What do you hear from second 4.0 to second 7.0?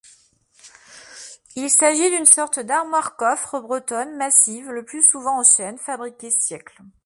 massive, le plus souvent en chêne, fabriquée siècles.